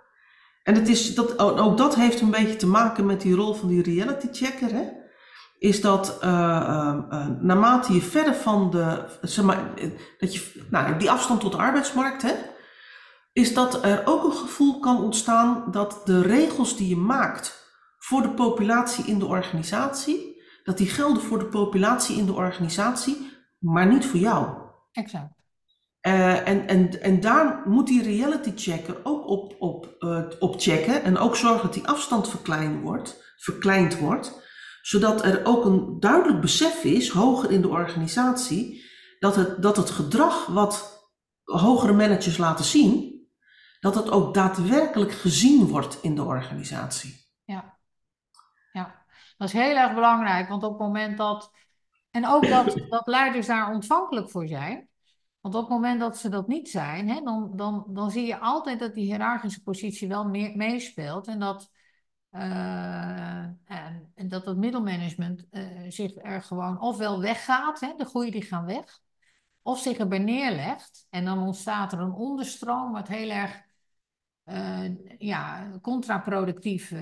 [0.63, 3.69] En het is, dat, ook dat heeft een beetje te maken met die rol van
[3.69, 4.73] die reality checker.
[4.73, 4.85] Hè?
[5.59, 9.71] Is dat eh, eh, eh, naarmate je verder van de, zeg maar,
[10.19, 12.33] dat je, nou, die afstand tot de arbeidsmarkt, hè,
[13.33, 18.23] is dat er ook een gevoel kan ontstaan dat de regels die je maakt voor
[18.23, 23.87] de populatie in de organisatie, dat die gelden voor de populatie in de organisatie, maar
[23.87, 24.49] niet voor jou.
[24.93, 25.40] Exact.
[26.07, 31.03] Uh, en, en, en daar moet die reality checker ook op, op, uh, op checken
[31.03, 34.49] en ook zorgen dat die afstand verkleind wordt, verkleind wordt,
[34.83, 38.85] zodat er ook een duidelijk besef is, hoger in de organisatie,
[39.19, 41.09] dat het, dat het gedrag wat
[41.45, 43.11] hogere managers laten zien,
[43.81, 47.27] dat het ook daadwerkelijk gezien wordt in de organisatie.
[47.45, 47.79] Ja,
[48.73, 49.05] ja.
[49.37, 51.53] dat is heel erg belangrijk, want op het moment dat.
[52.11, 54.90] En ook dat, dat leiders daar ontvankelijk voor zijn.
[55.41, 58.39] Want op het moment dat ze dat niet zijn, hè, dan, dan, dan zie je
[58.39, 61.27] altijd dat die hiërarchische positie wel meer, meespeelt.
[61.27, 61.71] En dat,
[62.31, 68.31] uh, en, en, dat het middelmanagement uh, zich er gewoon ofwel weggaat, hè, de goeie
[68.31, 69.01] die gaan weg,
[69.63, 71.07] of zich erbij neerlegt.
[71.11, 73.63] En dan ontstaat er een onderstroom wat heel erg
[74.45, 76.95] uh, ja, contraproductief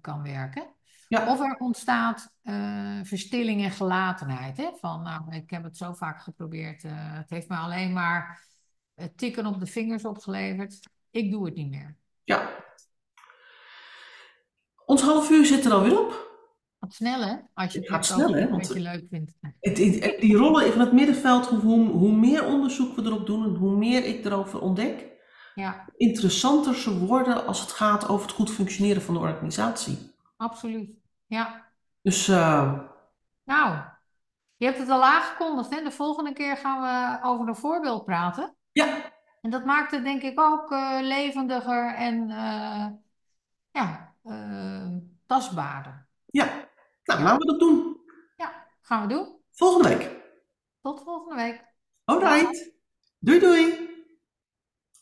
[0.00, 0.75] kan werken.
[1.08, 1.32] Ja.
[1.32, 4.56] Of er ontstaat uh, verstilling en gelatenheid.
[4.56, 4.70] Hè?
[4.80, 6.82] Van, nou, ik heb het zo vaak geprobeerd.
[6.88, 8.44] het heeft me alleen maar
[9.16, 10.80] tikken op de vingers opgeleverd.
[11.10, 11.96] Ik doe het niet meer.
[12.24, 12.64] Ja.
[14.84, 16.26] Ons half uur zit er alweer op.
[16.78, 17.36] Wat snel, hè?
[17.54, 18.48] Als je het gaat snel, hè?
[18.48, 19.32] Wat je leuk vindt.
[19.60, 23.54] Het, het, die rollen van het middenveld, hoe, hoe meer onderzoek we erop doen en
[23.54, 25.06] hoe meer ik erover ontdek,
[25.54, 25.84] ja.
[25.96, 30.14] interessanter ze worden als het gaat over het goed functioneren van de organisatie.
[30.36, 30.90] Absoluut,
[31.26, 31.72] ja.
[32.02, 32.28] Dus.
[32.28, 32.80] Uh...
[33.44, 33.76] Nou,
[34.56, 35.82] je hebt het al aangekondigd, hè?
[35.82, 38.56] De volgende keer gaan we over een voorbeeld praten.
[38.72, 39.12] Ja.
[39.40, 42.86] En dat maakt het denk ik ook uh, levendiger en uh,
[43.70, 44.14] ja,
[45.26, 46.06] tastbaarder.
[46.26, 46.68] Ja,
[47.04, 48.00] nou, laten we dat doen.
[48.36, 49.36] Ja, gaan we doen.
[49.50, 50.10] Volgende week.
[50.80, 51.64] Tot volgende week.
[52.04, 52.72] Alright.
[53.18, 53.95] Doei doei.